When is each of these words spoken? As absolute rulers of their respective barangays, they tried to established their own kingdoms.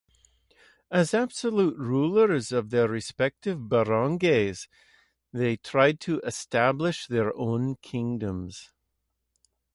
As 0.89 1.13
absolute 1.13 1.77
rulers 1.77 2.51
of 2.51 2.71
their 2.71 2.87
respective 2.87 3.69
barangays, 3.69 4.67
they 5.31 5.57
tried 5.57 5.99
to 5.99 6.19
established 6.21 7.09
their 7.09 7.31
own 7.37 7.75
kingdoms. 7.83 8.71